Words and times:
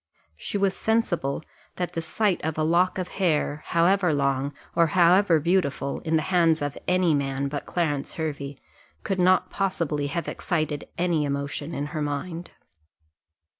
She 0.35 0.57
was 0.57 0.75
sensible 0.75 1.43
that 1.75 1.93
the 1.93 2.01
sight 2.01 2.43
of 2.43 2.57
a 2.57 2.63
lock 2.63 2.97
of 2.97 3.09
hair, 3.21 3.61
however 3.67 4.11
long, 4.15 4.51
or 4.75 4.87
however 4.97 5.39
beautiful, 5.39 5.99
in 5.99 6.15
the 6.15 6.23
hands 6.33 6.63
of 6.63 6.75
any 6.87 7.13
man 7.13 7.47
but 7.49 7.67
Clarence 7.67 8.15
Hervey, 8.15 8.57
could 9.03 9.19
not 9.19 9.51
possibly 9.51 10.07
have 10.07 10.27
excited 10.27 10.89
any 10.97 11.23
emotion 11.23 11.75
in 11.75 11.85
her 11.93 12.01
mind. 12.01 12.49